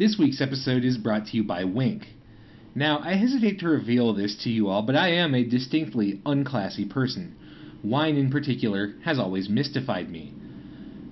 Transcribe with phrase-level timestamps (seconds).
[0.00, 2.06] This week's episode is brought to you by Winc.
[2.74, 6.88] Now, I hesitate to reveal this to you all, but I am a distinctly unclassy
[6.88, 7.34] person.
[7.84, 10.32] Wine, in particular, has always mystified me.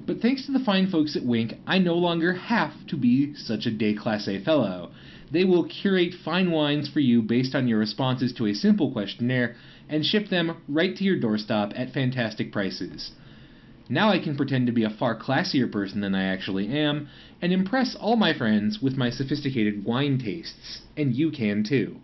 [0.07, 3.67] But thanks to the fine folks at Winc, I no longer have to be such
[3.67, 4.93] a déclassé fellow.
[5.31, 9.57] They will curate fine wines for you based on your responses to a simple questionnaire
[9.91, 13.11] and ship them right to your doorstep at fantastic prices.
[13.91, 17.09] Now I can pretend to be a far classier person than I actually am,
[17.41, 21.97] and impress all my friends with my sophisticated wine tastes, and you can too.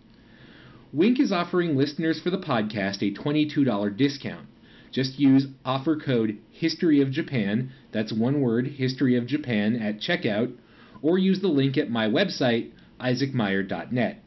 [0.91, 4.47] Winc is offering listeners for the podcast a $22 discount.
[4.91, 10.53] Just use offer code History of Japan, that's one word, History of Japan, at checkout,
[11.01, 14.23] or use the link at my website, isaacmeyer.net.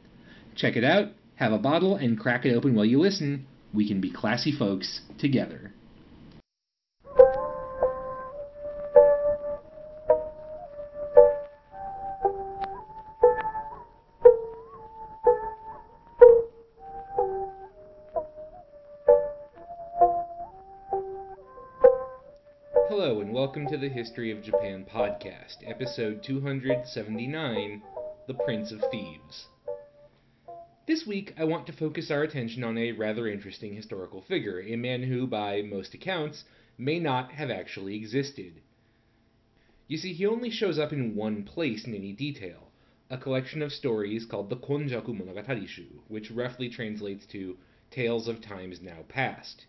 [0.54, 3.47] Check it out, have a bottle, and crack it open while you listen.
[3.72, 5.72] We can be classy folks together.
[23.98, 27.82] History of Japan podcast, episode 279
[28.28, 29.48] The Prince of Thieves.
[30.86, 34.76] This week, I want to focus our attention on a rather interesting historical figure, a
[34.76, 36.44] man who, by most accounts,
[36.78, 38.60] may not have actually existed.
[39.88, 42.70] You see, he only shows up in one place in any detail
[43.10, 47.58] a collection of stories called the Konjaku Monogatari-shu, which roughly translates to
[47.91, 49.66] Tales of Times Now Past.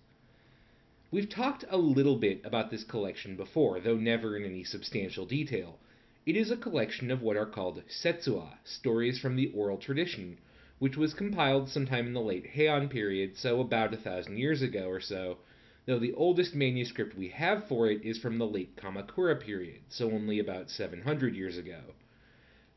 [1.11, 5.79] We've talked a little bit about this collection before, though never in any substantial detail.
[6.23, 10.38] It is a collection of what are called setsuwa, stories from the oral tradition,
[10.78, 14.88] which was compiled sometime in the late Heian period, so about a thousand years ago
[14.88, 15.39] or so,
[15.88, 20.11] though the oldest manuscript we have for it is from the late Kamakura period, so
[20.11, 21.95] only about 700 years ago.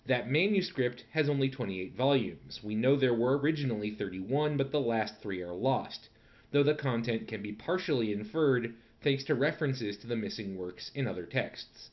[0.06, 2.64] That manuscript has only 28 volumes.
[2.64, 6.08] We know there were originally 31, but the last three are lost
[6.52, 11.08] though the content can be partially inferred thanks to references to the missing works in
[11.08, 11.90] other texts.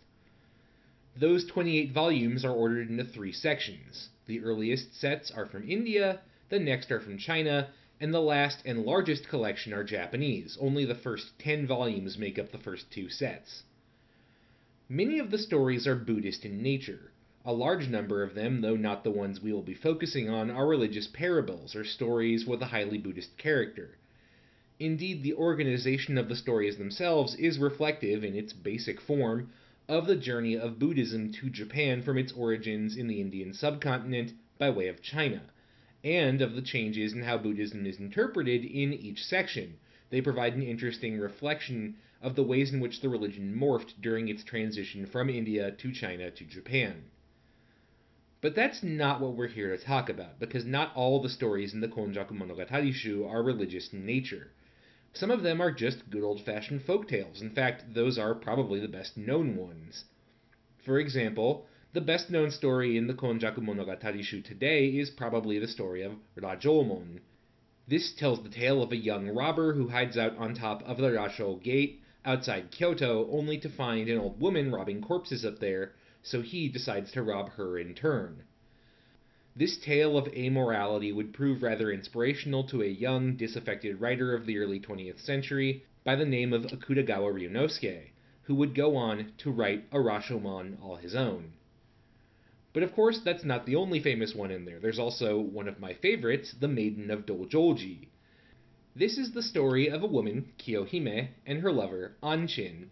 [1.16, 4.09] Those 28 volumes are ordered into three sections.
[4.28, 8.86] The earliest sets are from India, the next are from China, and the last and
[8.86, 10.58] largest collection are Japanese.
[10.62, 13.64] Only the first 10 volumes make up the first two sets.
[14.88, 17.12] Many of the stories are Buddhist in nature.
[17.46, 20.68] A large number of them, though not the ones we will be focusing on, are
[20.68, 23.97] religious parables or stories with a highly Buddhist character.
[24.79, 29.50] Indeed, the organization of the stories themselves is reflective, in its basic form,
[29.90, 34.69] of the journey of Buddhism to Japan from its origins in the Indian subcontinent by
[34.69, 35.41] way of China,
[36.01, 39.73] and of the changes in how Buddhism is interpreted in each section.
[40.12, 44.46] They provide an interesting reflection of the ways in which the religion morphed during its
[44.46, 47.03] transition from India to China to Japan.
[48.40, 51.81] But that's not what we're here to talk about, because not all the stories in
[51.81, 54.51] the Konjaku Monogatari-shu are religious in nature.
[55.14, 57.42] Some of them are just good old fashioned folk tales.
[57.42, 60.06] In fact, those are probably the best known ones.
[60.86, 66.03] For example, the best known story in the Konjaku Monogatari-shu today is probably the story
[66.03, 67.22] of Rashomon.
[67.88, 71.09] This tells the tale of a young robber who hides out on top of the
[71.09, 76.41] Rasho Gate outside Kyoto only to find an old woman robbing corpses up there, so
[76.41, 78.44] he decides to rob her in turn.
[79.56, 84.58] This tale of amorality would prove rather inspirational to a young, disaffected writer of the
[84.60, 88.12] early 20th century by the name of Akutagawa Ryunosuke,
[88.44, 91.54] who would go on to write a Rashomon all his own.
[92.74, 94.80] But of course, that's not the only famous one in there.
[94.80, 98.08] There's also one of my favorites, The Maiden of Dojoji.
[98.96, 102.90] This is the story of a woman, Kiyohime, and her lover, Anshin,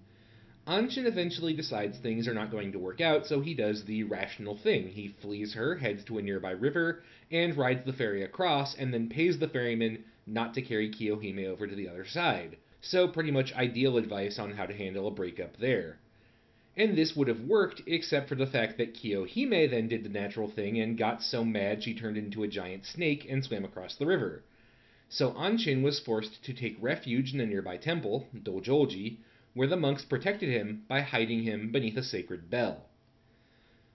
[0.68, 4.58] Anshin eventually decides things are not going to work out, so he does the rational
[4.58, 4.90] thing.
[4.90, 9.08] He flees her, heads to a nearby river, and rides the ferry across, and then
[9.08, 12.58] pays the ferryman not to carry Kiyohime over to the other side.
[12.82, 16.00] So, pretty much ideal advice on how to handle a breakup there.
[16.76, 20.50] And this would have worked, except for the fact that Kiyohime then did the natural
[20.50, 24.06] thing and got so mad she turned into a giant snake and swam across the
[24.06, 24.44] river.
[25.08, 29.20] So Anshin was forced to take refuge in a nearby temple, Dojoji,
[29.58, 32.86] where the monks protected him by hiding him beneath a sacred bell.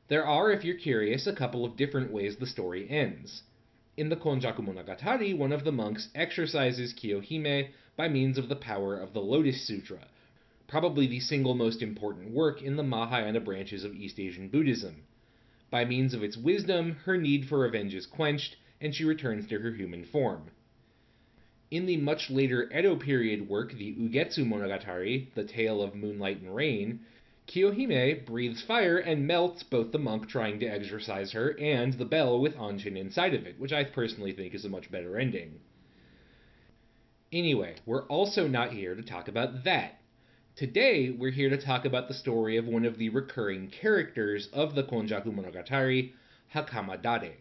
[0.08, 3.44] There are, if you're curious, a couple of different ways the story ends.
[3.96, 8.98] In the Konjaku Monogatari, one of the monks exorcises Kiyohime by means of the power
[8.98, 10.08] of the Lotus Sutra,
[10.66, 15.04] probably the single most important work in the Mahayana branches of East Asian Buddhism.
[15.70, 19.60] By means of its wisdom, her need for revenge is quenched, and she returns to
[19.60, 20.50] her human form.
[21.72, 26.54] In the much later Edo period work, the Ugetsu Monogatari, The Tale of Moonlight and
[26.54, 27.00] Rain,
[27.48, 32.38] Kiyohime breathes fire and melts both the monk trying to exorcise her and the bell
[32.38, 35.60] with Anshin inside of it, which I personally think is a much better ending.
[37.32, 39.98] Anyway, we're also not here to talk about that.
[40.54, 44.74] Today, we're here to talk about the story of one of the recurring characters of
[44.74, 46.12] the Konjaku Monogatari,
[46.54, 47.32] Hakamadare.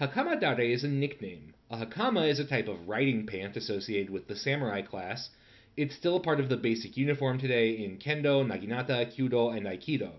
[0.00, 1.52] Hakamadare is a nickname.
[1.72, 5.30] A hakama is a type of riding pant associated with the samurai class.
[5.76, 10.10] It's still a part of the basic uniform today in kendo, naginata, kyudo, and aikido.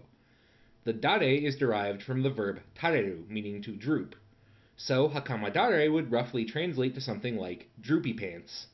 [0.86, 4.16] The dare is derived from the verb tareru, meaning to droop.
[4.78, 8.68] So hakama dare would roughly translate to something like droopy pants.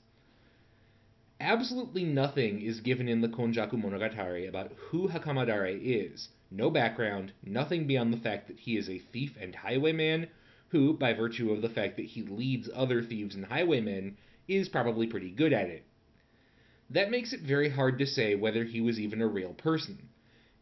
[1.39, 6.29] Absolutely nothing is given in the Konjaku Monogatari about who Hakamadare is.
[6.51, 10.27] No background, nothing beyond the fact that he is a thief and highwayman
[10.69, 14.17] who, by virtue of the fact that he leads other thieves and highwaymen,
[14.47, 15.85] is probably pretty good at it.
[16.89, 20.09] That makes it very hard to say whether he was even a real person.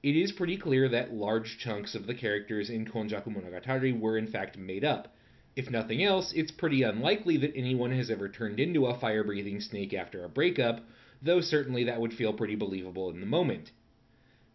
[0.02, 4.28] It is pretty clear that large chunks of the characters in Konjaku Monogatari were in
[4.28, 5.16] fact made up,
[5.56, 9.62] if nothing else, it's pretty unlikely that anyone has ever turned into a fire breathing
[9.62, 10.82] snake after a breakup,
[11.22, 13.72] though certainly that would feel pretty believable in the moment.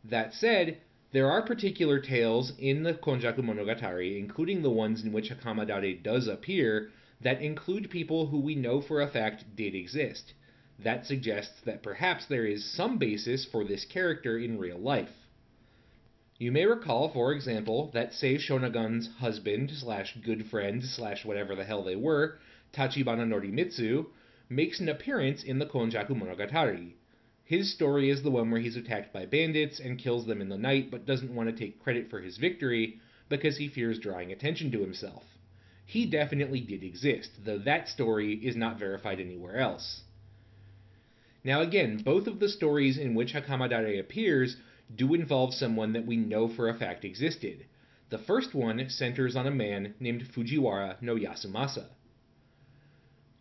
[0.05, 0.79] That said,
[1.13, 6.29] there are particular tales in the Konjaku Monogatari, including the ones in which Hakamadare does
[6.29, 6.91] appear,
[7.21, 10.35] that include people who we know for a fact did exist.
[10.79, 15.11] That suggests that perhaps there is some basis for this character in real life.
[16.39, 21.65] You may recall, for example, that Sei Shonagon's husband slash good friend slash whatever the
[21.65, 22.39] hell they were,
[22.73, 24.07] Tachibana Norimitsu,
[24.49, 26.95] makes an appearance in the Konjaku Monogatari.
[27.51, 30.57] His story is the one where he's attacked by bandits and kills them in the
[30.57, 34.71] night but doesn't want to take credit for his victory because he fears drawing attention
[34.71, 35.25] to himself.
[35.85, 40.03] He definitely did exist, though that story is not verified anywhere else.
[41.43, 44.57] Now again, both of the stories in which Hakamadare appears
[44.95, 47.67] do involve someone that we know for a fact existed.
[48.11, 51.87] The first one centers on a man named Fujiwara no Yasumasa.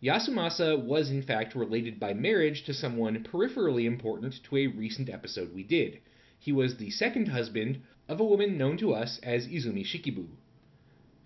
[0.02, 5.54] Yasumasa was in fact related by marriage to someone peripherally important to a recent episode
[5.54, 5.98] we did.
[6.38, 10.26] He was the second husband of a woman known to us as Izumi Shikibu.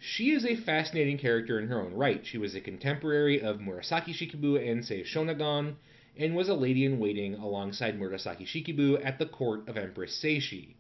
[0.00, 2.26] She is a fascinating character in her own right.
[2.26, 5.76] She was a contemporary of Murasaki Shikibu and Sei Shonagon,
[6.16, 10.74] and was a lady in waiting alongside Murasaki Shikibu at the court of Empress Seishi.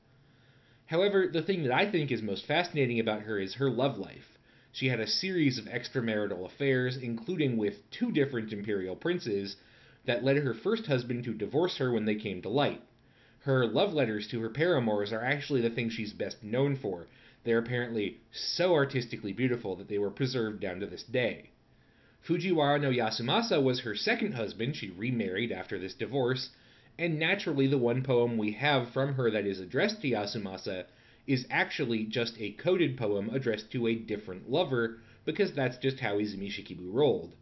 [0.86, 4.33] However, the thing that I think is most fascinating about her is her love life.
[4.74, 9.54] She had a series of extramarital affairs, including with two different imperial princes,
[10.04, 12.82] that led her first husband to divorce her when they came to light.
[13.42, 17.06] Her love letters to her paramours are actually the thing she's best known for.
[17.44, 21.50] They're apparently so artistically beautiful that they were preserved down to this day.
[22.26, 24.74] Fujiwara no Yasumasa was her second husband.
[24.74, 26.50] She remarried after this divorce,
[26.98, 30.86] and naturally, the one poem we have from her that is addressed to Yasumasa
[31.26, 36.18] is actually just a coded poem addressed to a different lover, because that's just how
[36.18, 37.34] Izumi Shikibu rolled.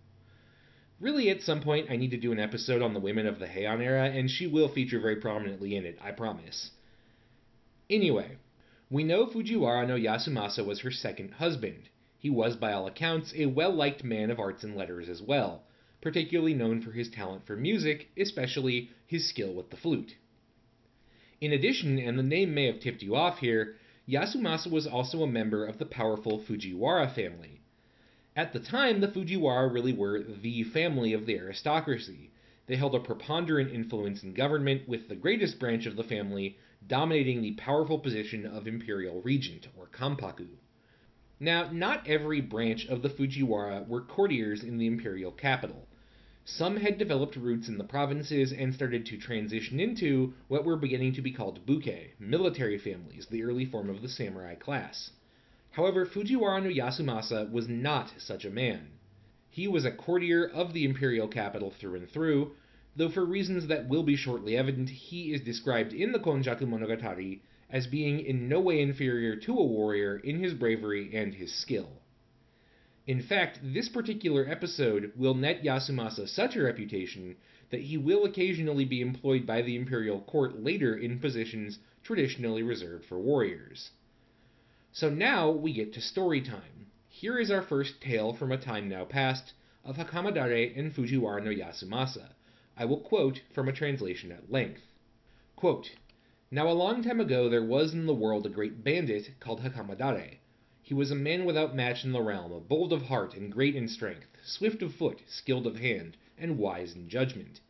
[1.00, 3.46] Really, at some point, I need to do an episode on the women of the
[3.46, 6.70] Heian era, and she will feature very prominently in it, I promise.
[7.90, 8.36] Anyway,
[8.88, 11.88] we know Fujiwara no Yasumasa was her second husband.
[12.18, 15.64] He was, by all accounts, a well liked man of arts and letters as well,
[16.00, 20.14] particularly known for his talent for music, especially his skill with the flute.
[21.42, 23.74] In addition, and the name may have tipped you off here,
[24.08, 27.60] Yasumasa was also a member of the powerful Fujiwara family.
[28.36, 32.30] At the time, the Fujiwara really were the family of the aristocracy.
[32.68, 37.42] They held a preponderant influence in government, with the greatest branch of the family dominating
[37.42, 40.46] the powerful position of imperial regent, or kampaku.
[41.40, 45.88] Now, not every branch of the Fujiwara were courtiers in the imperial capital.
[46.44, 51.12] Some had developed roots in the provinces and started to transition into what were beginning
[51.12, 55.12] to be called buke, military families, the early form of the samurai class.
[55.70, 58.88] However, Fujiwara no Yasumasa was not such a man.
[59.50, 62.56] He was a courtier of the imperial capital through and through,
[62.96, 67.38] though for reasons that will be shortly evident, he is described in the Konjaku Monogatari
[67.70, 72.01] as being in no way inferior to a warrior in his bravery and his skill.
[73.06, 77.36] In fact, this particular episode will net Yasumasa such a reputation
[77.70, 83.04] that he will occasionally be employed by the imperial court later in positions traditionally reserved
[83.04, 83.90] for warriors.
[84.92, 86.86] So now we get to story time.
[87.08, 89.52] Here is our first tale from a time now past
[89.84, 92.28] of Hakamadare and Fujiwara no Yasumasa.
[92.76, 94.82] I will quote from a translation at length.
[95.56, 95.90] Quote,
[96.52, 100.38] now a long time ago there was in the world a great bandit called Hakamadare.
[100.84, 103.86] He was a man without match in the realm, bold of heart and great in
[103.86, 107.60] strength, swift of foot, skilled of hand, and wise in judgment.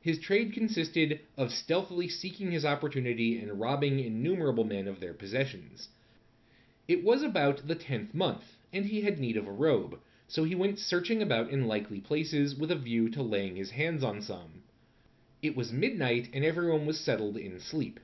[0.00, 5.90] His trade consisted of stealthily seeking his opportunity and robbing innumerable men of their possessions.
[6.88, 10.54] It was about the tenth month, and he had need of a robe, so he
[10.54, 14.62] went searching about in likely places with a view to laying his hands on some.
[15.42, 18.00] It was midnight, and everyone was settled in sleep.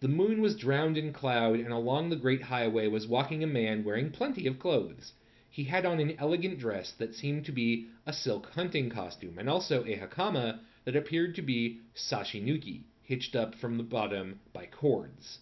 [0.00, 3.82] The moon was drowned in cloud, and along the great highway was walking a man
[3.82, 5.12] wearing plenty of clothes.
[5.50, 9.50] He had on an elegant dress that seemed to be a silk hunting costume, and
[9.50, 15.40] also a hakama that appeared to be sashinuki, hitched up from the bottom by cords.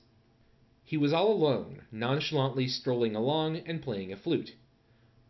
[0.86, 4.54] He was all alone, nonchalantly strolling along and playing a flute.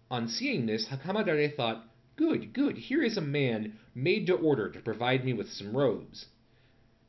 [0.09, 4.78] On seeing this, Hakamadare thought, Good, good, here is a man made to order to
[4.78, 6.26] provide me with some robes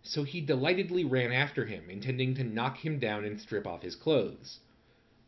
[0.08, 3.96] so he delightedly ran after him, intending to knock him down and strip off his
[3.96, 4.62] clothes.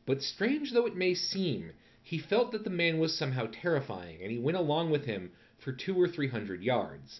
[0.05, 4.31] But strange though it may seem, he felt that the man was somehow terrifying, and
[4.31, 7.19] he went along with him for two or three hundred yards.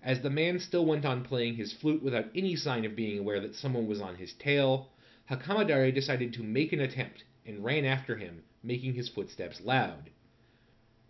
[0.00, 3.40] As the man still went on playing his flute without any sign of being aware
[3.40, 4.92] that someone was on his tail,
[5.28, 10.10] Hakamadare decided to make an attempt and ran after him, making his footsteps loud.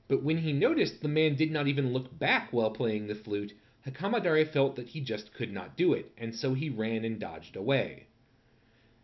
[0.09, 3.53] But when he noticed the man did not even look back while playing the flute,
[3.85, 7.57] Hakamadare felt that he just could not do it, and so he ran and dodged
[7.57, 8.07] away.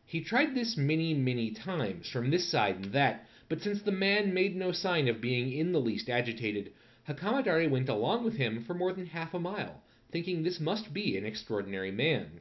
[0.07, 4.33] He tried this many, many times, from this side and that, but since the man
[4.33, 6.73] made no sign of being in the least agitated,
[7.09, 9.83] Hakamadare went along with him for more than half a mile,
[10.13, 12.41] thinking this must be an extraordinary man.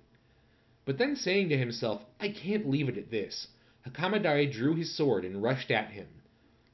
[0.86, 3.48] But then saying to himself, I can't leave it at this,
[3.84, 6.08] Hakamadare drew his sword and rushed at him.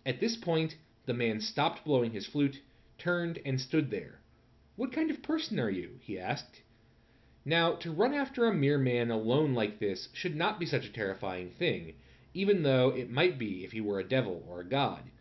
[0.06, 2.60] At this point, the man stopped blowing his flute,
[2.98, 4.20] turned, and stood there,
[4.76, 6.00] what kind of person are you?
[6.00, 6.64] he asked.
[7.46, 10.92] Now, to run after a mere man alone like this should not be such a
[10.92, 11.94] terrifying thing,
[12.34, 15.12] even though it might be if he were a devil or a god.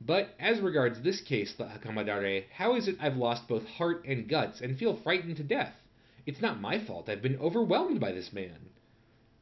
[0.00, 4.28] But as regards this case, thought Hakamadare, how is it I've lost both heart and
[4.28, 5.74] guts and feel frightened to death?
[6.24, 8.70] It's not my fault I've been overwhelmed by this man.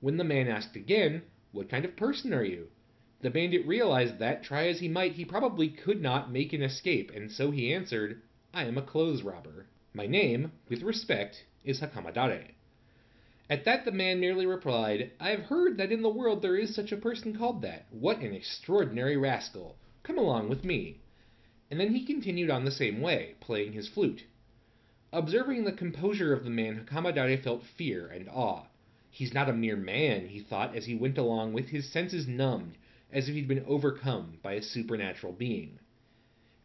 [0.01, 2.71] When the man asked again, What kind of person are you?
[3.21, 7.13] The bandit realized that, try as he might, he probably could not make an escape,
[7.15, 8.21] and so he answered,
[8.57, 9.67] I am a clothes robber.
[9.93, 12.53] My name, with respect, is Hakamadare.
[13.51, 16.73] At that the man merely replied, I have heard that in the world there is
[16.73, 17.87] such a person called that.
[17.91, 19.77] What an extraordinary rascal!
[20.05, 21.01] Come along with me.
[21.69, 24.23] And then he continued on the same way, playing his flute.
[25.13, 28.67] Observing the composure of the man, Hakamadare felt fear and awe.
[29.11, 32.79] He's not a mere man, he thought as he went along with his senses numbed,
[33.11, 35.81] as if he'd been overcome by a supernatural being.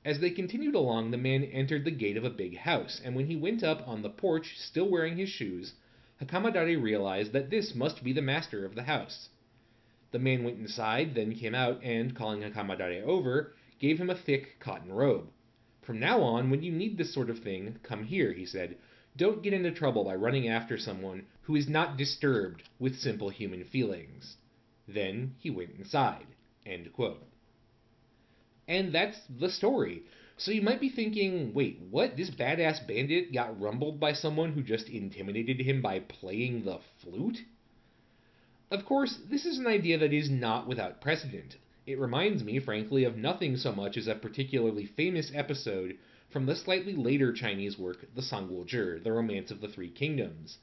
[0.05, 3.27] As they continued along, the man entered the gate of a big house, and when
[3.27, 5.73] he went up on the porch, still wearing his shoes,
[6.21, 9.29] Hakamadare realized that this must be the master of the house.
[10.11, 14.57] The man went inside, then came out, and, calling Hakamadare over, gave him a thick
[14.59, 15.31] cotton robe.
[15.81, 18.77] From now on, when you need this sort of thing, come here, he said.
[19.17, 23.65] Don't get into trouble by running after someone who is not disturbed with simple human
[23.65, 24.37] feelings.
[24.87, 26.27] Then he went inside.
[28.69, 30.03] And that's the story.
[30.37, 32.15] So you might be thinking, wait, what?
[32.15, 37.39] This badass bandit got rumbled by someone who just intimidated him by playing the flute?
[38.69, 41.57] Of course, this is an idea that is not without precedent.
[41.87, 45.97] It reminds me, frankly, of nothing so much as a particularly famous episode
[46.29, 50.59] from the slightly later Chinese work, The Zhi, The Romance of the Three Kingdoms,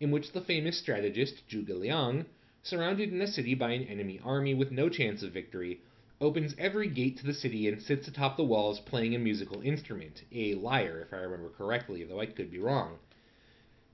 [0.00, 2.24] in which the famous strategist Zhuge Liang,
[2.62, 5.82] surrounded in a city by an enemy army with no chance of victory,
[6.22, 10.22] opens every gate to the city and sits atop the walls playing a musical instrument,
[10.30, 12.98] a lyre, if I remember correctly, though I could be wrong.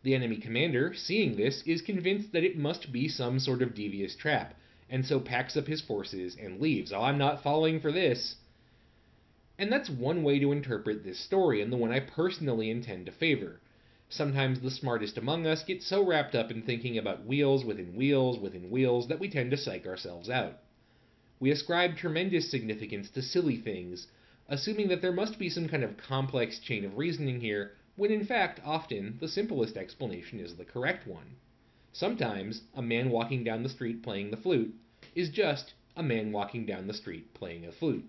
[0.03, 4.17] The enemy commander, seeing this, is convinced that it must be some sort of devious
[4.17, 4.55] trap,
[4.91, 6.93] and so packs up his forces and leaves.
[6.93, 8.37] Oh, I'm not falling for this.
[9.57, 13.13] And that's one way to interpret this story, and the one I personally intend to
[13.13, 13.61] favor.
[14.09, 18.39] Sometimes the smartest among us get so wrapped up in thinking about wheels within wheels
[18.39, 20.59] within wheels that we tend to psych ourselves out.
[21.39, 24.07] We ascribe tremendous significance to silly things,
[24.49, 28.25] assuming that there must be some kind of complex chain of reasoning here, when in
[28.25, 31.37] fact, often, the simplest explanation is the correct one.
[31.93, 34.75] Sometimes, a man walking down the street playing the flute
[35.15, 38.09] is just a man walking down the street playing a flute.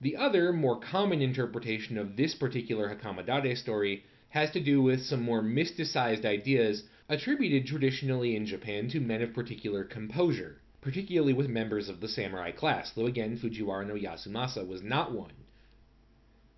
[0.00, 5.22] The other, more common interpretation of this particular Hakamadare story has to do with some
[5.22, 11.90] more mysticized ideas attributed traditionally in Japan to men of particular composure particularly with members
[11.90, 15.34] of the samurai class, though again Fujiwara no Yasumasa was not one.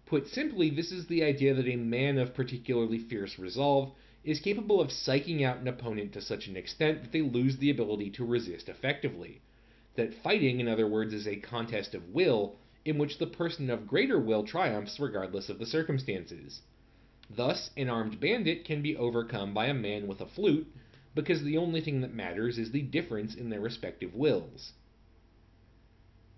[0.06, 4.80] Put simply, this is the idea that a man of particularly fierce resolve is capable
[4.80, 8.24] of psyching out an opponent to such an extent that they lose the ability to
[8.24, 9.40] resist effectively.
[9.96, 13.88] That fighting, in other words, is a contest of will in which the person of
[13.88, 16.60] greater will triumphs regardless of the circumstances.
[17.28, 20.72] Thus, an armed bandit can be overcome by a man with a flute
[21.14, 24.72] because the only thing that matters is the difference in their respective wills.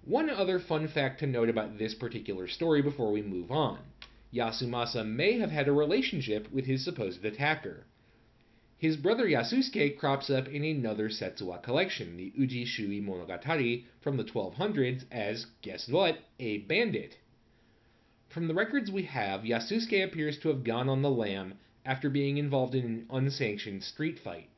[0.04, 3.78] One other fun fact to note about this particular story before we move on
[4.32, 7.84] Yasumasa may have had a relationship with his supposed attacker.
[8.78, 14.24] His brother Yasusuke crops up in another Setsuwa collection, the Uji Shui Monogatari from the
[14.24, 17.18] 1200s, as, guess what, a bandit.
[18.28, 22.38] From the records we have, Yasusuke appears to have gone on the lam after being
[22.38, 24.48] involved in an unsanctioned street fight.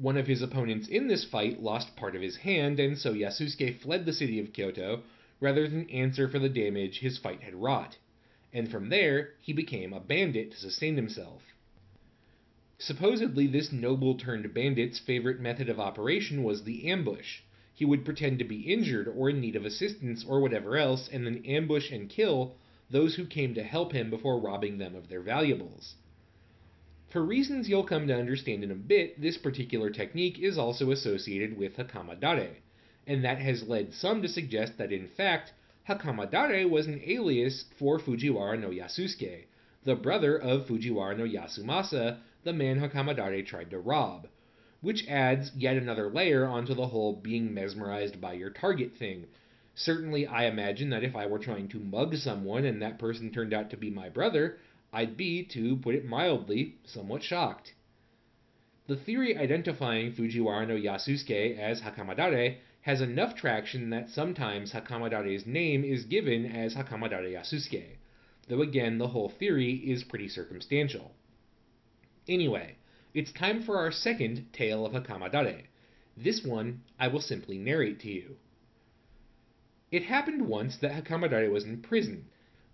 [0.00, 3.80] One of his opponents in this fight lost part of his hand, and so Yasusuke
[3.80, 5.02] fled the city of Kyoto
[5.40, 7.98] rather than answer for the damage his fight had wrought.
[8.52, 11.42] And from there, he became a bandit to sustain himself.
[12.78, 17.40] Supposedly, this noble turned bandit's favorite method of operation was the ambush.
[17.74, 21.26] He would pretend to be injured or in need of assistance or whatever else, and
[21.26, 22.54] then ambush and kill
[22.88, 25.96] those who came to help him before robbing them of their valuables.
[27.08, 31.56] For reasons you'll come to understand in a bit, this particular technique is also associated
[31.56, 32.56] with hakamadare,
[33.06, 35.54] and that has led some to suggest that in fact,
[35.88, 39.46] hakamadare was an alias for Fujiwara no Yasusuke,
[39.84, 44.28] the brother of Fujiwara no Yasumasa, the man hakamadare tried to rob,
[44.82, 49.26] which adds yet another layer onto the whole being mesmerized by your target thing.
[49.74, 53.54] Certainly, I imagine that if I were trying to mug someone and that person turned
[53.54, 54.58] out to be my brother,
[54.92, 57.74] I'd be, to put it mildly, somewhat shocked.
[58.86, 65.84] The theory identifying Fujiwara no Yasusuke as Hakamadare has enough traction that sometimes Hakamadare's name
[65.84, 67.98] is given as Hakamadare Yasusuke,
[68.48, 71.12] though again the whole theory is pretty circumstantial.
[72.26, 72.76] Anyway,
[73.12, 75.64] it's time for our second tale of Hakamadare.
[76.16, 78.36] This one I will simply narrate to you.
[79.90, 82.24] It happened once that Hakamadare was in prison,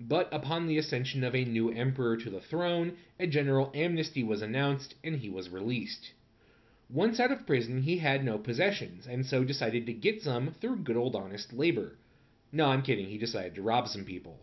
[0.00, 4.42] but upon the accession of a new emperor to the throne, a general amnesty was
[4.42, 6.12] announced and he was released.
[6.90, 10.76] Once out of prison, he had no possessions, and so decided to get some through
[10.76, 11.96] good old honest labor.
[12.50, 14.40] No, I'm kidding, he decided to rob some people.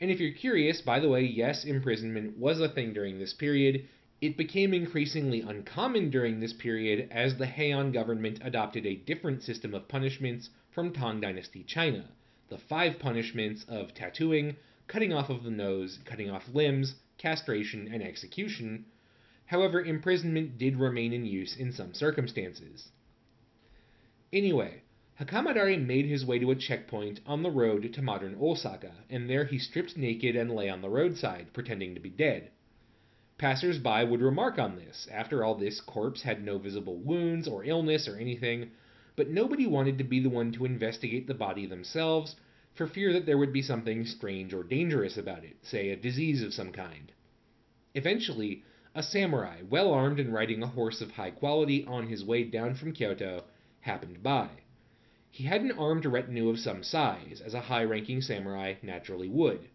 [0.00, 3.88] And if you're curious, by the way, yes, imprisonment was a thing during this period.
[4.20, 9.74] It became increasingly uncommon during this period as the Heian government adopted a different system
[9.74, 12.08] of punishments from Tang Dynasty China
[12.50, 18.02] the five punishments of tattooing, cutting off of the nose, cutting off limbs, castration, and
[18.02, 18.84] execution.
[19.46, 22.88] However, imprisonment did remain in use in some circumstances.
[24.32, 24.82] Anyway,
[25.20, 29.44] Hakamadare made his way to a checkpoint on the road to modern Osaka, and there
[29.44, 32.50] he stripped naked and lay on the roadside, pretending to be dead.
[33.36, 35.08] Passers by would remark on this.
[35.10, 38.70] After all, this corpse had no visible wounds or illness or anything,
[39.20, 42.36] but nobody wanted to be the one to investigate the body themselves
[42.72, 46.42] for fear that there would be something strange or dangerous about it, say a disease
[46.42, 47.12] of some kind.
[47.94, 52.44] Eventually, a samurai, well armed and riding a horse of high quality on his way
[52.44, 53.44] down from Kyoto,
[53.80, 54.48] happened by.
[55.30, 59.68] He had an armed retinue of some size, as a high ranking samurai naturally would.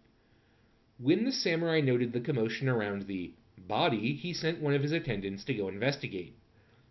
[0.97, 5.43] When the samurai noted the commotion around the body, he sent one of his attendants
[5.43, 6.35] to go investigate.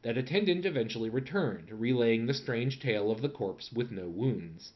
[0.04, 4.74] That attendant eventually returned, relaying the strange tale of the corpse with no wounds.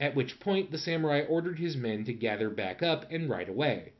[0.00, 3.92] At which point the samurai ordered his men to gather back up and ride away.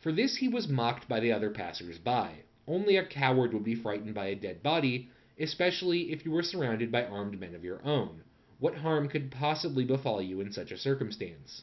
[0.00, 2.38] For this he was mocked by the other passers by.
[2.66, 6.90] Only a coward would be frightened by a dead body, especially if you were surrounded
[6.90, 8.24] by armed men of your own.
[8.58, 11.62] What harm could possibly befall you in such a circumstance?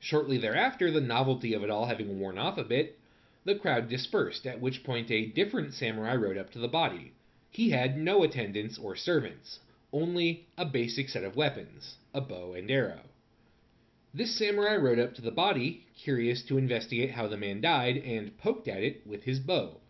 [0.00, 2.98] Shortly thereafter, the novelty of it all having worn off a bit,
[3.44, 7.12] the crowd dispersed, at which point a different samurai rode up to the body.
[7.50, 9.60] He had no attendants or servants,
[9.92, 13.02] only a basic set of weapons a bow and arrow.
[14.14, 18.38] This samurai rode up to the body, curious to investigate how the man died, and
[18.38, 19.80] poked at it with his bow,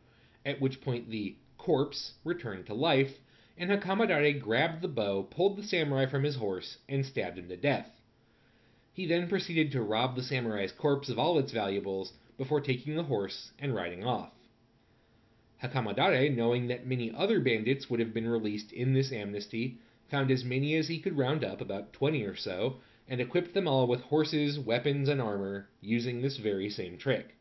[0.45, 3.19] at which point the corpse returned to life,
[3.57, 7.57] and Hakamadare grabbed the bow, pulled the samurai from his horse, and stabbed him to
[7.57, 7.91] death.
[8.93, 13.03] He then proceeded to rob the samurai's corpse of all its valuables before taking the
[13.05, 14.33] horse and riding off.
[15.63, 19.79] Hakamadare, knowing that many other bandits would have been released in this amnesty,
[20.11, 22.77] found as many as he could round up, about twenty or so,
[23.09, 27.35] and equipped them all with horses, weapons, and armor, using this very same trick.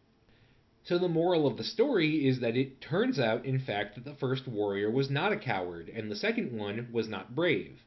[0.84, 4.16] So the moral of the story is that it turns out, in fact, that the
[4.16, 7.80] first warrior was not a coward, and the second one was not brave.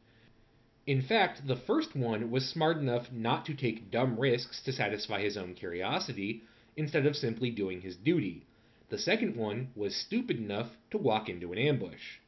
[0.86, 5.20] In fact, the first one was smart enough not to take dumb risks to satisfy
[5.22, 6.42] his own curiosity,
[6.76, 8.44] instead of simply doing his duty.
[8.88, 12.18] The second one was stupid enough to walk into an ambush.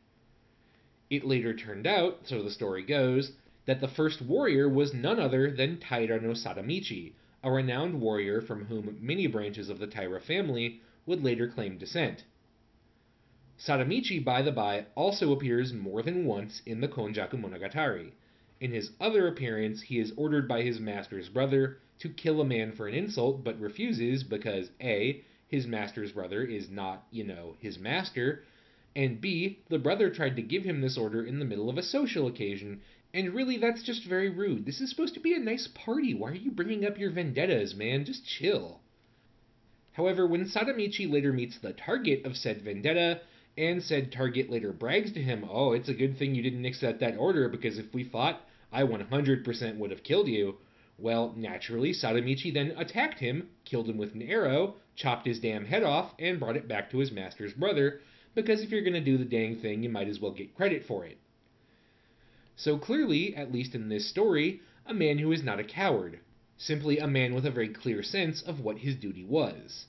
[1.11, 3.33] It later turned out, so the story goes,
[3.67, 8.65] that the first warrior was none other than Taira no Sadamichi, a renowned warrior from
[8.65, 12.25] whom many branches of the Taira family would later claim descent.
[13.59, 18.13] Sadamichi, by the by, also appears more than once in the Konjaku Monogatari.
[18.61, 22.73] In his other appearance, he is ordered by his master's brother to kill a man
[22.73, 25.23] for an insult, but refuses because A.
[25.49, 28.45] His master's brother is not, you know, his master,
[28.95, 29.61] and B.
[29.69, 32.81] The brother tried to give him this order in the middle of a social occasion,
[33.15, 34.67] and really that's just very rude.
[34.67, 36.15] This is supposed to be a nice party.
[36.15, 38.05] Why are you bringing up your vendettas, man?
[38.05, 38.81] Just chill.
[39.93, 43.23] However, when Sadamichi later meets the target of said vendetta,
[43.59, 47.01] and said target later brags to him, Oh, it's a good thing you didn't accept
[47.01, 48.41] that order because if we fought,
[48.73, 50.59] I 100% would have killed you.
[51.01, 55.85] Well, naturally, Sadamichi then attacked him, killed him with an arrow, chopped his damn head
[55.85, 58.01] off, and brought it back to his master's brother,
[58.35, 60.85] because if you're going to do the dang thing, you might as well get credit
[60.85, 61.19] for it.
[62.57, 66.19] So clearly, at least in this story, a man who is not a coward,
[66.57, 69.87] simply a man with a very clear sense of what his duty was.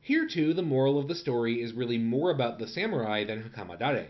[0.00, 4.06] Here, too, the moral of the story is really more about the samurai than Hakamadare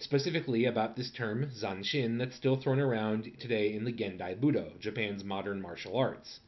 [0.00, 5.22] specifically about this term, zanshin, that's still thrown around today in the Gendai Budo, Japan's
[5.22, 6.40] modern martial arts.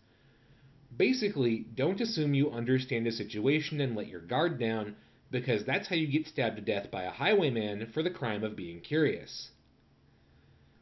[0.96, 4.96] Basically, don't assume you understand a situation and let your guard down,
[5.30, 8.56] because that's how you get stabbed to death by a highwayman for the crime of
[8.56, 9.50] being curious.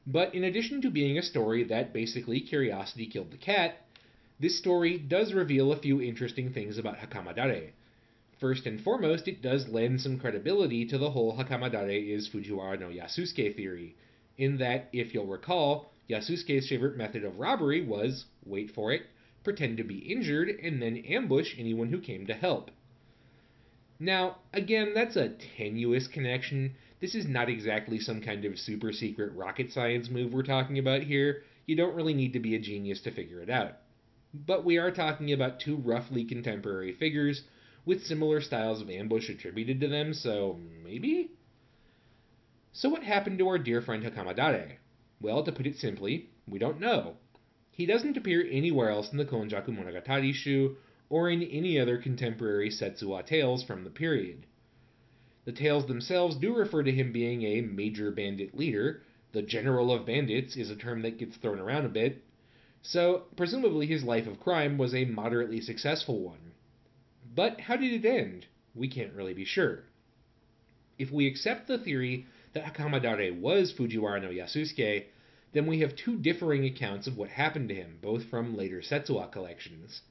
[0.07, 3.87] But in addition to being a story that basically curiosity killed the cat,
[4.41, 7.73] this story does reveal a few interesting things about Hakamadare,
[8.41, 12.89] First and foremost, it does lend some credibility to the whole Hakamadare is Fujiwara no
[12.89, 13.95] Yasusuke theory,
[14.39, 19.03] in that, if you'll recall, Yasusuke's favorite method of robbery was, wait for it,
[19.45, 22.71] pretend to be injured and then ambush anyone who came to help.
[23.99, 26.77] Now, again, that's a tenuous connection.
[26.99, 31.03] This is not exactly some kind of super secret rocket science move we're talking about
[31.03, 31.43] here.
[31.67, 33.77] You don't really need to be a genius to figure it out.
[34.33, 37.43] But we are talking about two roughly contemporary figures
[37.91, 41.33] with similar styles of ambush attributed to them, so maybe?
[42.73, 44.77] So, what happened to our dear friend Hakamadare?
[45.21, 47.17] Well, to put it simply, we don't know.
[47.73, 50.77] He doesn't appear anywhere else in the Konjaku Monogatari Shu
[51.09, 54.47] or in any other contemporary Setsuwa tales from the period.
[55.45, 59.03] The tales themselves do refer to him being a major bandit leader.
[59.33, 62.23] The general of bandits is a term that gets thrown around a bit.
[62.83, 66.50] So, presumably, his life of crime was a moderately successful one.
[67.33, 68.47] But how did it end?
[68.75, 69.85] We can't really be sure.
[70.99, 75.05] If we accept the theory that Hakamadare was Fujiwara no Yasusuke,
[75.53, 79.31] then we have two differing accounts of what happened to him, both from later Setsuwa
[79.31, 80.03] collections.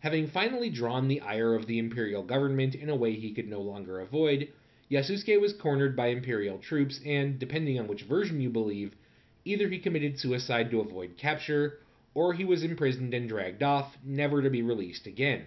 [0.00, 3.60] Having finally drawn the ire of the imperial government in a way he could no
[3.60, 4.48] longer avoid,
[4.90, 8.96] Yasusuke was cornered by imperial troops, and, depending on which version you believe,
[9.44, 11.78] either he committed suicide to avoid capture,
[12.14, 15.44] or he was imprisoned and dragged off, never to be released again.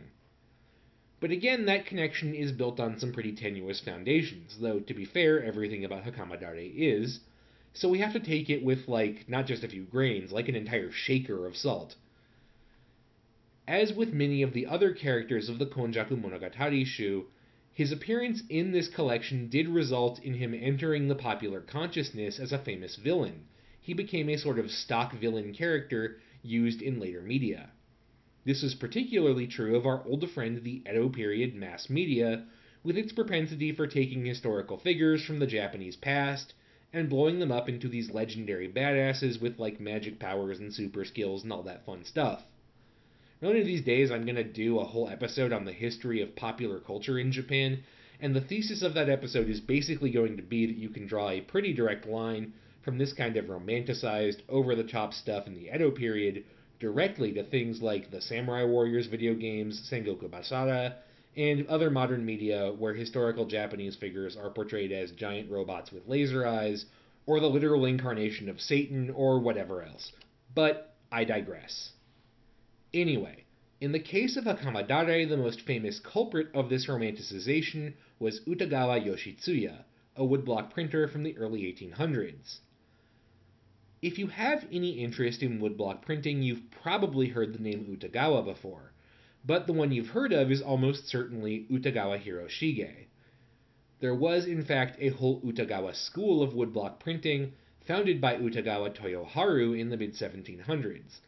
[1.26, 5.44] But again, that connection is built on some pretty tenuous foundations, though to be fair,
[5.44, 7.22] everything about Hakamadare is.
[7.74, 10.56] So we have to take it with, like, not just a few grains, like an
[10.56, 11.96] entire shaker of salt.
[13.68, 17.26] As with many of the other characters of the Konjaku Monogatari Shu,
[17.74, 22.60] his appearance in this collection did result in him entering the popular consciousness as a
[22.60, 23.48] famous villain.
[23.82, 27.72] He became a sort of stock villain character used in later media.
[28.46, 32.46] This is particularly true of our old friend the Edo period mass media,
[32.84, 36.54] with its propensity for taking historical figures from the Japanese past
[36.94, 41.42] and blowing them up into these legendary badasses with like magic powers and super skills
[41.42, 42.46] and all that fun stuff.
[43.40, 46.36] One of these days, I'm going to do a whole episode on the history of
[46.36, 47.84] popular culture in Japan,
[48.20, 51.32] and the thesis of that episode is basically going to be that you can draw
[51.32, 52.54] a pretty direct line
[52.84, 56.44] from this kind of romanticized, over the top stuff in the Edo period
[56.86, 60.94] directly to things like the Samurai Warriors video games, Sengoku Basara,
[61.36, 66.46] and other modern media where historical Japanese figures are portrayed as giant robots with laser
[66.46, 66.86] eyes,
[67.26, 70.12] or the literal incarnation of Satan, or whatever else.
[70.54, 71.90] But I digress.
[72.94, 73.46] Anyway,
[73.82, 79.86] in the case of Hakamadare, the most famous culprit of this romanticization was Utagawa Yoshitsuya,
[80.16, 82.60] a woodblock printer from the early 1800s.
[84.06, 88.94] If you have any interest in woodblock printing, you've probably heard the name Utagawa before,
[89.44, 93.08] but the one you've heard of is almost certainly Utagawa Hiroshige.
[94.02, 99.76] There was, in fact, a whole Utagawa school of woodblock printing founded by Utagawa Toyoharu
[99.76, 101.22] in the mid 1700s.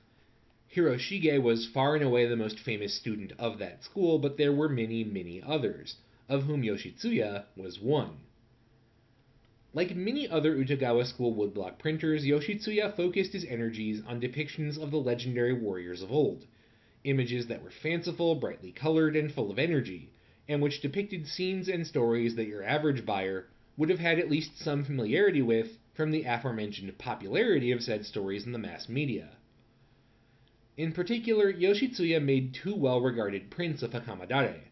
[0.72, 4.70] Hiroshige was far and away the most famous student of that school, but there were
[4.70, 5.96] many, many others,
[6.30, 8.20] of whom Yoshitsuya was one.
[9.78, 14.98] Like many other Utagawa school woodblock printers, Yoshitsuya focused his energies on depictions of the
[14.98, 16.48] legendary warriors of old,
[17.04, 20.10] images that were fanciful, brightly colored, and full of energy,
[20.48, 24.58] and which depicted scenes and stories that your average buyer would have had at least
[24.58, 29.30] some familiarity with from the aforementioned popularity of said stories in the mass media.
[30.76, 34.67] In particular, Yoshitsuya made two well regarded prints of Hakamadare.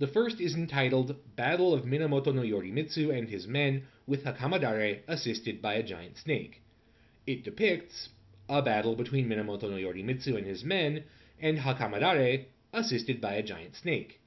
[0.00, 5.60] The first is entitled Battle of Minamoto no Yorimitsu and His Men with Hakamadare assisted
[5.60, 6.62] by a giant snake.
[7.26, 8.08] It depicts
[8.48, 11.04] a battle between Minamoto no Yorimitsu and his men
[11.38, 14.20] and Hakamadare assisted by a giant snake.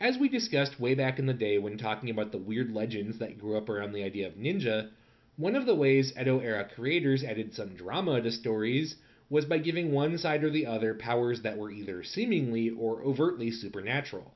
[0.00, 3.38] As we discussed way back in the day when talking about the weird legends that
[3.38, 4.88] grew up around the idea of ninja,
[5.36, 8.96] one of the ways Edo era creators added some drama to stories
[9.28, 13.50] was by giving one side or the other powers that were either seemingly or overtly
[13.50, 14.34] supernatural.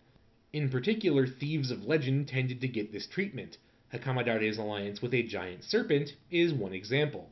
[0.53, 3.59] In particular, thieves of legend tended to get this treatment.
[3.93, 7.31] Hakamadare's alliance with a giant serpent is one example.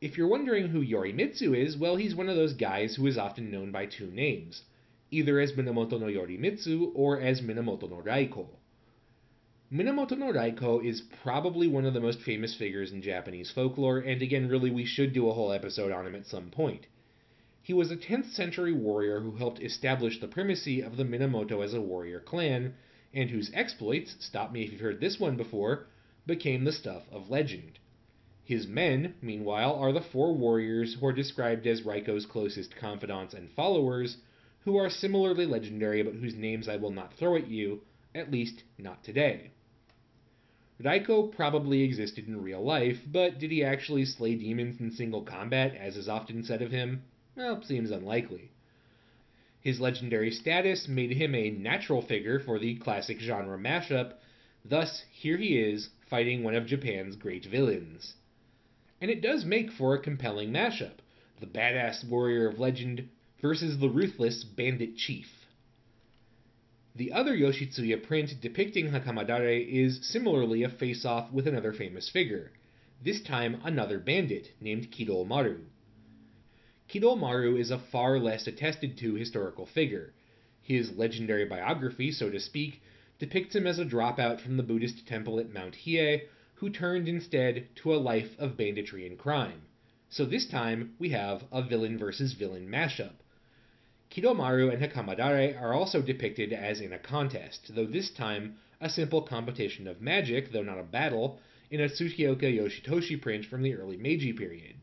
[0.00, 3.50] If you're wondering who Yorimitsu is, well, he's one of those guys who is often
[3.50, 4.62] known by two names,
[5.10, 8.48] either as Minamoto no Yorimitsu or as Minamoto no Raiko.
[9.70, 14.22] Minamoto no Raiko is probably one of the most famous figures in Japanese folklore, and
[14.22, 16.86] again, really, we should do a whole episode on him at some point.
[17.64, 21.72] He was a 10th century warrior who helped establish the primacy of the Minamoto as
[21.72, 22.74] a warrior clan,
[23.14, 25.86] and whose exploits, stop me if you've heard this one before,
[26.26, 27.78] became the stuff of legend.
[28.44, 33.50] His men, meanwhile, are the four warriors who are described as Raiko's closest confidants and
[33.50, 34.18] followers,
[34.64, 37.80] who are similarly legendary but whose names I will not throw at you,
[38.14, 39.52] at least not today.
[40.78, 45.74] Raiko probably existed in real life, but did he actually slay demons in single combat,
[45.74, 47.04] as is often said of him?
[47.36, 48.50] Well, seems unlikely.
[49.60, 54.14] His legendary status made him a natural figure for the classic genre mashup,
[54.64, 58.14] thus, here he is, fighting one of Japan's great villains.
[59.00, 60.98] And it does make for a compelling mashup
[61.40, 63.08] the badass warrior of legend
[63.40, 65.46] versus the ruthless bandit chief.
[66.94, 72.52] The other Yoshitsuya print depicting Hakamadare is similarly a face-off with another famous figure,
[73.02, 75.64] this time another bandit named Kidomaru.
[76.94, 80.12] Kidomaru is a far less attested to historical figure.
[80.62, 82.80] His legendary biography, so to speak,
[83.18, 87.66] depicts him as a dropout from the Buddhist temple at Mount Hiei who turned instead
[87.82, 89.62] to a life of banditry and crime.
[90.08, 93.14] So this time we have a villain versus villain mashup.
[94.12, 99.22] Kidomaru and Hakamadare are also depicted as in a contest, though this time a simple
[99.22, 101.40] competition of magic, though not a battle,
[101.72, 104.76] in a Tsukioka Yoshitoshi print from the early Meiji period.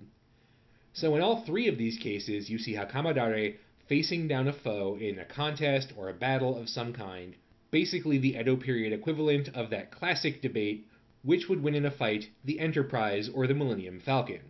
[0.93, 3.55] So in all three of these cases, you see Hakamadare
[3.87, 7.35] facing down a foe in a contest or a battle of some kind,
[7.71, 10.87] basically the Edo period equivalent of that classic debate
[11.23, 14.41] which would win in a fight, the Enterprise or the Millennium Falcon.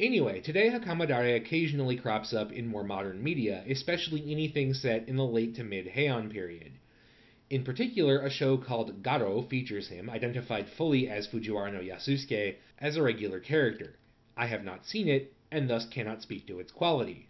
[0.00, 5.24] Anyway, today Hakamadare occasionally crops up in more modern media, especially anything set in the
[5.24, 6.72] late to mid Heian period.
[7.50, 12.96] In particular, a show called Garo features him, identified fully as Fujiwara no Yasusuke, as
[12.96, 13.96] a regular character.
[14.36, 17.28] I have not seen it, and thus cannot speak to its quality.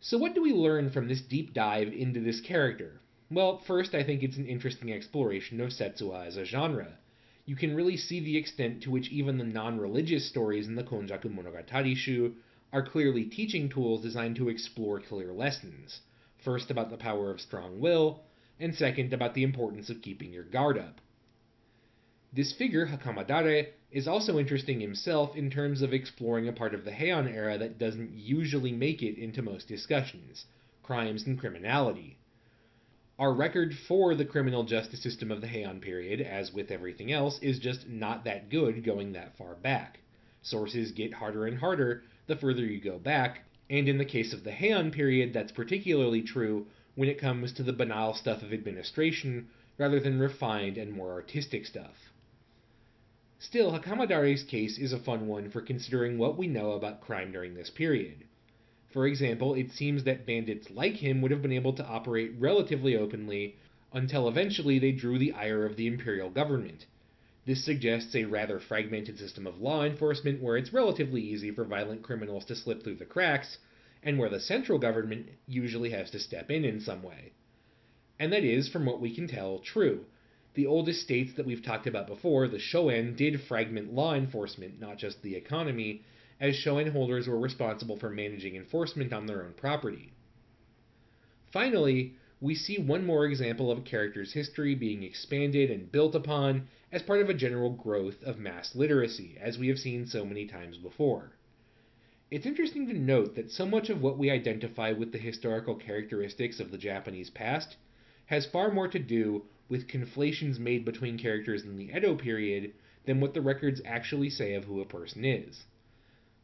[0.00, 3.00] So, what do we learn from this deep dive into this character?
[3.30, 6.98] Well, first, I think it's an interesting exploration of Setsuwa as a genre
[7.50, 11.24] you can really see the extent to which even the non-religious stories in the Konjaku
[11.24, 12.36] Monogatari Shu
[12.72, 16.00] are clearly teaching tools designed to explore clear lessons.
[16.44, 18.22] First, about the power of strong will,
[18.60, 21.00] and second, about the importance of keeping your guard up.
[22.32, 26.92] This figure, Hakamadare, is also interesting himself in terms of exploring a part of the
[26.92, 30.46] Heian era that doesn't usually make it into most discussions
[30.84, 32.18] crimes and criminality.
[33.18, 37.40] Our record for the criminal justice system of the Heian period, as with everything else,
[37.40, 39.98] is just not that good going that far back.
[40.40, 44.44] Sources get harder and harder the further you go back, and in the case of
[44.44, 49.48] the Heian period, that's particularly true when it comes to the banal stuff of administration
[49.78, 52.09] rather than refined and more artistic stuff.
[53.42, 57.54] Still, Hakamadare's case is a fun one for considering what we know about crime during
[57.54, 58.24] this period.
[58.92, 62.94] For example, it seems that bandits like him would have been able to operate relatively
[62.94, 63.56] openly
[63.94, 66.84] until eventually they drew the ire of the imperial government.
[67.46, 72.02] This suggests a rather fragmented system of law enforcement where it's relatively easy for violent
[72.02, 73.56] criminals to slip through the cracks,
[74.02, 77.32] and where the central government usually has to step in in some way.
[78.18, 80.04] And that is, from what we can tell, true.
[80.54, 84.98] The oldest states that we've talked about before, the Shoen, did fragment law enforcement, not
[84.98, 86.02] just the economy,
[86.40, 90.12] as Shoen holders were responsible for managing enforcement on their own property.
[91.52, 96.66] Finally, we see one more example of a character's history being expanded and built upon
[96.90, 100.46] as part of a general growth of mass literacy, as we have seen so many
[100.46, 101.32] times before.
[102.30, 106.58] It's interesting to note that so much of what we identify with the historical characteristics
[106.58, 107.76] of the Japanese past
[108.26, 112.74] has far more to do with conflations made between characters in the Edo period
[113.06, 115.64] than what the records actually say of who a person is.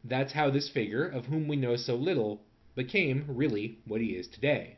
[0.03, 2.41] That's how this figure, of whom we know so little,
[2.75, 4.77] became really what he is today.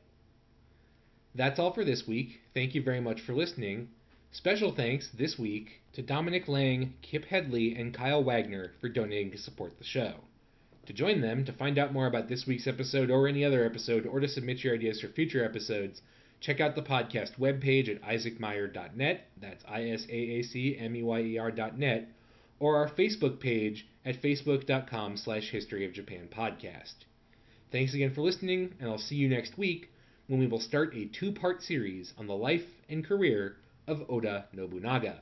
[1.35, 2.41] That's all for this week.
[2.53, 3.89] Thank you very much for listening.
[4.31, 9.37] Special thanks this week to Dominic Lang, Kip Headley, and Kyle Wagner for donating to
[9.37, 10.15] support the show.
[10.87, 14.07] To join them, to find out more about this week's episode or any other episode,
[14.07, 16.01] or to submit your ideas for future episodes,
[16.39, 22.07] check out the podcast webpage at isaacmeyer.net, that's I-S-A-A-C-M-E-Y-E-R.net,
[22.59, 26.95] or our Facebook page at facebook.com slash history of Japan podcast.
[27.71, 29.91] Thanks again for listening, and I'll see you next week
[30.27, 35.21] when we will start a two-part series on the life and career of Oda Nobunaga.